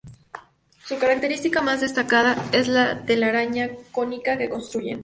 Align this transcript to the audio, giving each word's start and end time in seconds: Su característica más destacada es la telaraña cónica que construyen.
Su 0.83 0.97
característica 0.97 1.61
más 1.61 1.81
destacada 1.81 2.35
es 2.53 2.67
la 2.67 3.05
telaraña 3.05 3.69
cónica 3.91 4.35
que 4.35 4.49
construyen. 4.49 4.99